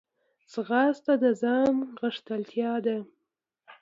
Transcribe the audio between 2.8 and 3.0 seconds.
ده